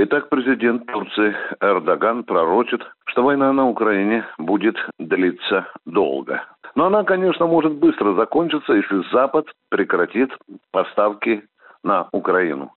Итак, 0.00 0.28
президент 0.28 0.86
Турции 0.86 1.34
Эрдоган 1.60 2.22
пророчит, 2.22 2.80
что 3.06 3.24
война 3.24 3.52
на 3.52 3.68
Украине 3.68 4.24
будет 4.38 4.76
длиться 5.00 5.66
долго. 5.86 6.44
Но 6.76 6.86
она, 6.86 7.02
конечно, 7.02 7.48
может 7.48 7.72
быстро 7.72 8.14
закончиться, 8.14 8.74
если 8.74 9.02
Запад 9.12 9.46
прекратит 9.70 10.30
поставки 10.70 11.42
на 11.82 12.06
Украину. 12.12 12.70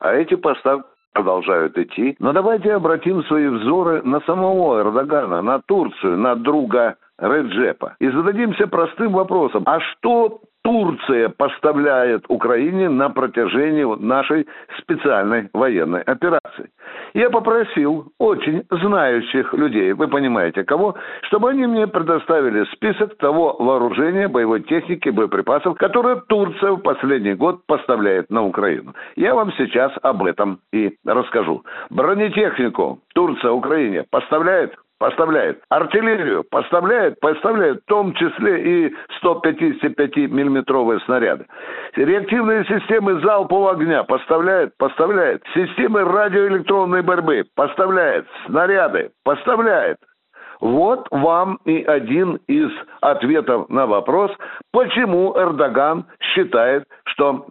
А 0.00 0.14
эти 0.14 0.34
поставки 0.34 0.88
продолжают 1.12 1.78
идти. 1.78 2.16
Но 2.18 2.32
давайте 2.32 2.72
обратим 2.72 3.22
свои 3.26 3.46
взоры 3.46 4.02
на 4.02 4.18
самого 4.22 4.80
Эрдогана, 4.80 5.42
на 5.42 5.60
Турцию, 5.60 6.18
на 6.18 6.34
друга 6.34 6.96
Реджепа. 7.20 7.94
И 8.00 8.08
зададимся 8.08 8.66
простым 8.66 9.12
вопросом. 9.12 9.62
А 9.66 9.78
что 9.78 10.40
Турция 10.64 11.28
поставляет 11.28 12.24
Украине 12.28 12.88
на 12.88 13.10
протяжении 13.10 13.84
нашей 14.02 14.46
специальной 14.78 15.50
военной 15.52 16.00
операции. 16.00 16.70
Я 17.12 17.28
попросил 17.28 18.12
очень 18.18 18.64
знающих 18.70 19.52
людей, 19.52 19.92
вы 19.92 20.08
понимаете 20.08 20.64
кого, 20.64 20.96
чтобы 21.28 21.50
они 21.50 21.66
мне 21.66 21.86
предоставили 21.86 22.64
список 22.72 23.16
того 23.18 23.56
вооружения, 23.58 24.26
боевой 24.26 24.62
техники, 24.62 25.10
боеприпасов, 25.10 25.76
которые 25.76 26.22
Турция 26.28 26.72
в 26.72 26.78
последний 26.78 27.34
год 27.34 27.60
поставляет 27.66 28.30
на 28.30 28.44
Украину. 28.44 28.94
Я 29.16 29.34
вам 29.34 29.52
сейчас 29.58 29.92
об 30.02 30.24
этом 30.24 30.60
и 30.72 30.94
расскажу. 31.04 31.62
Бронетехнику 31.90 33.00
Турция 33.14 33.52
Украине 33.52 34.06
поставляет 34.10 34.74
поставляет. 35.04 35.60
Артиллерию 35.68 36.44
поставляет, 36.50 37.20
поставляет 37.20 37.82
в 37.82 37.84
том 37.88 38.14
числе 38.14 38.86
и 38.86 38.94
155-миллиметровые 39.22 40.98
снаряды. 41.04 41.44
Реактивные 41.94 42.64
системы 42.64 43.20
залпового 43.20 43.72
огня 43.72 44.02
поставляет, 44.04 44.74
поставляет. 44.78 45.42
Системы 45.54 46.04
радиоэлектронной 46.04 47.02
борьбы 47.02 47.44
поставляет. 47.54 48.26
Снаряды 48.46 49.10
поставляет. 49.24 49.98
Вот 50.62 51.06
вам 51.10 51.58
и 51.66 51.82
один 51.82 52.36
из 52.46 52.70
ответов 53.02 53.68
на 53.68 53.86
вопрос, 53.86 54.30
почему 54.72 55.34
Эрдоган 55.36 56.06
считает, 56.32 56.84
что 57.04 57.44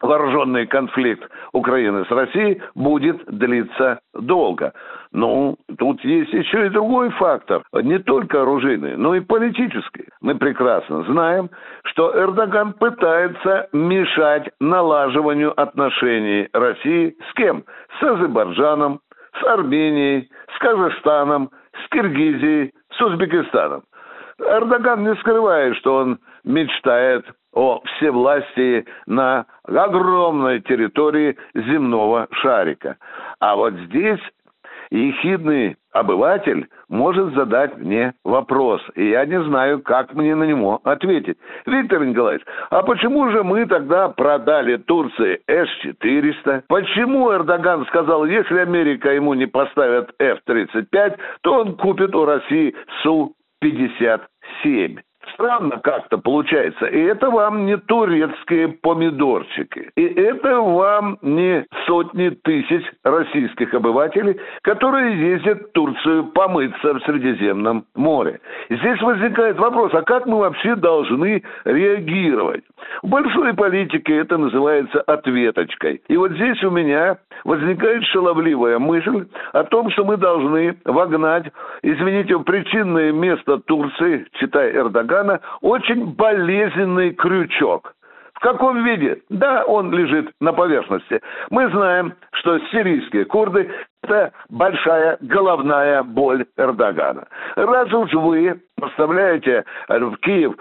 вооруженный 0.00 0.66
конфликт 0.66 1.28
Украины 1.52 2.04
с 2.04 2.10
Россией 2.10 2.60
будет 2.74 3.24
длиться 3.26 4.00
долго. 4.14 4.72
Ну, 5.12 5.56
тут 5.78 6.04
есть 6.04 6.32
еще 6.32 6.66
и 6.66 6.70
другой 6.70 7.10
фактор, 7.10 7.62
не 7.72 7.98
только 7.98 8.42
оружейный, 8.42 8.96
но 8.96 9.14
и 9.14 9.20
политический. 9.20 10.08
Мы 10.20 10.34
прекрасно 10.34 11.02
знаем, 11.04 11.48
что 11.84 12.14
Эрдоган 12.14 12.74
пытается 12.74 13.68
мешать 13.72 14.50
налаживанию 14.60 15.58
отношений 15.58 16.48
России 16.52 17.16
с 17.30 17.34
кем? 17.34 17.64
С 17.98 18.02
Азербайджаном, 18.02 19.00
с 19.40 19.44
Арменией, 19.44 20.28
с 20.54 20.58
Казахстаном, 20.58 21.50
с 21.84 21.88
Киргизией, 21.90 22.72
с 22.92 23.00
Узбекистаном. 23.00 23.82
Эрдоган 24.38 25.04
не 25.04 25.14
скрывает, 25.16 25.76
что 25.76 25.96
он 25.96 26.18
мечтает 26.44 27.24
о 27.52 27.80
всевластии 27.84 28.84
на 29.06 29.46
огромной 29.64 30.60
территории 30.60 31.36
земного 31.54 32.28
шарика. 32.32 32.96
А 33.40 33.56
вот 33.56 33.74
здесь 33.74 34.20
ехидный 34.90 35.76
обыватель 35.92 36.66
может 36.88 37.34
задать 37.34 37.76
мне 37.78 38.14
вопрос, 38.24 38.80
и 38.94 39.10
я 39.10 39.26
не 39.26 39.42
знаю, 39.42 39.82
как 39.82 40.14
мне 40.14 40.34
на 40.34 40.44
него 40.44 40.80
ответить. 40.84 41.36
Виктор 41.66 42.04
Николаевич, 42.04 42.44
а 42.70 42.82
почему 42.82 43.30
же 43.30 43.42
мы 43.42 43.66
тогда 43.66 44.08
продали 44.08 44.76
Турции 44.76 45.40
С-400? 45.46 46.64
Почему 46.68 47.32
Эрдоган 47.32 47.86
сказал, 47.86 48.24
если 48.24 48.58
Америка 48.58 49.12
ему 49.12 49.34
не 49.34 49.46
поставит 49.46 50.10
F-35, 50.18 51.18
то 51.42 51.54
он 51.60 51.76
купит 51.76 52.14
у 52.14 52.24
России 52.24 52.74
Су-57? 53.02 55.00
Странно 55.38 55.78
как-то 55.78 56.18
получается. 56.18 56.86
И 56.86 56.98
это 56.98 57.30
вам 57.30 57.64
не 57.66 57.76
турецкие 57.76 58.68
помидорчики. 58.68 59.90
И 59.96 60.04
это 60.04 60.60
вам 60.60 61.18
не 61.22 61.64
сотни 61.86 62.30
тысяч 62.30 62.84
российских 63.04 63.72
обывателей, 63.72 64.38
которые 64.62 65.32
ездят 65.34 65.62
в 65.62 65.72
Турцию 65.72 66.24
помыться 66.32 66.94
в 66.94 67.02
Средиземном 67.04 67.84
море. 67.94 68.40
Здесь 68.68 69.00
возникает 69.00 69.58
вопрос, 69.58 69.94
а 69.94 70.02
как 70.02 70.26
мы 70.26 70.38
вообще 70.38 70.74
должны 70.74 71.42
реагировать? 71.64 72.64
В 73.02 73.08
большой 73.08 73.54
политике 73.54 74.16
это 74.16 74.36
называется 74.38 75.00
ответочкой. 75.02 76.02
И 76.08 76.16
вот 76.16 76.32
здесь 76.32 76.62
у 76.64 76.70
меня 76.70 77.18
возникает 77.44 78.04
шаловливая 78.04 78.78
мысль 78.78 79.26
о 79.52 79.64
том, 79.64 79.90
что 79.90 80.04
мы 80.04 80.16
должны 80.16 80.76
вогнать, 80.84 81.46
извините, 81.82 82.38
причинное 82.40 83.12
место 83.12 83.58
Турции, 83.58 84.26
читай 84.32 84.72
Эрдогана, 85.28 85.40
очень 85.60 86.14
болезненный 86.14 87.12
крючок. 87.12 87.94
В 88.34 88.40
каком 88.40 88.84
виде? 88.84 89.20
Да, 89.30 89.64
он 89.64 89.92
лежит 89.92 90.30
на 90.40 90.52
поверхности. 90.52 91.20
Мы 91.50 91.68
знаем, 91.70 92.14
что 92.32 92.58
сирийские 92.70 93.24
курды– 93.24 93.68
это 94.02 94.32
большая 94.48 95.18
головная 95.20 96.02
боль 96.02 96.46
Эрдогана. 96.56 97.26
Раз 97.56 97.92
уж 97.92 98.12
вы 98.12 98.60
поставляете 98.76 99.64
в 99.88 100.16
Киев 100.18 100.54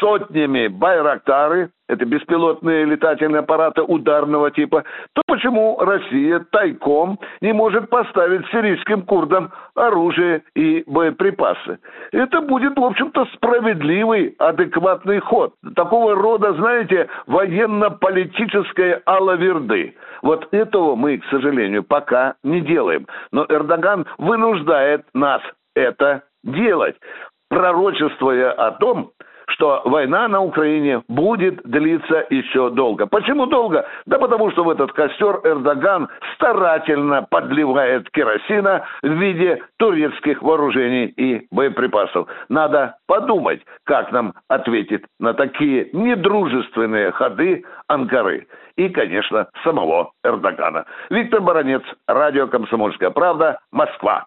сотнями 0.00 0.68
байрактары, 0.68 1.70
это 1.88 2.04
беспилотные 2.04 2.84
летательные 2.84 3.40
аппараты 3.40 3.82
ударного 3.82 4.50
типа, 4.50 4.84
то 5.14 5.22
почему 5.26 5.78
Россия 5.80 6.44
тайком 6.50 7.18
не 7.40 7.52
может 7.52 7.88
поставить 7.90 8.46
сирийским 8.48 9.02
курдам 9.02 9.52
оружие 9.74 10.42
и 10.54 10.82
боеприпасы? 10.86 11.78
Это 12.12 12.40
будет, 12.40 12.76
в 12.76 12.84
общем-то, 12.84 13.26
справедливый, 13.34 14.34
адекватный 14.38 15.20
ход. 15.20 15.54
Такого 15.76 16.14
рода, 16.14 16.54
знаете, 16.54 17.08
военно-политической 17.26 19.00
алаверды. 19.04 19.94
Вот 20.22 20.48
этого 20.52 20.94
мы, 20.96 21.18
к 21.18 21.24
сожалению, 21.26 21.84
пока 21.84 22.34
не 22.42 22.60
делаем. 22.60 23.06
Но 23.32 23.46
Эрдоган 23.48 24.06
вынуждает 24.18 25.04
нас 25.14 25.42
это 25.74 26.22
делать, 26.42 26.96
пророчествуя 27.48 28.52
о 28.52 28.72
том, 28.72 29.12
что 29.48 29.82
война 29.84 30.28
на 30.28 30.42
Украине 30.42 31.02
будет 31.08 31.62
длиться 31.64 32.26
еще 32.30 32.70
долго. 32.70 33.06
Почему 33.06 33.46
долго? 33.46 33.86
Да 34.06 34.18
потому 34.18 34.50
что 34.50 34.64
в 34.64 34.70
этот 34.70 34.92
костер 34.92 35.40
Эрдоган 35.44 36.08
старательно 36.34 37.22
подливает 37.22 38.10
керосина 38.10 38.84
в 39.02 39.08
виде 39.08 39.62
турецких 39.78 40.42
вооружений 40.42 41.06
и 41.06 41.46
боеприпасов. 41.50 42.28
Надо 42.48 42.96
подумать, 43.06 43.62
как 43.84 44.12
нам 44.12 44.34
ответить 44.48 45.04
на 45.20 45.34
такие 45.34 45.88
недружественные 45.92 47.12
ходы 47.12 47.64
Анкары. 47.88 48.46
И, 48.76 48.88
конечно, 48.90 49.48
самого 49.64 50.12
Эрдогана. 50.22 50.84
Виктор 51.08 51.40
Баранец, 51.40 51.82
Радио 52.06 52.46
«Комсомольская 52.46 53.10
правда», 53.10 53.58
Москва. 53.72 54.26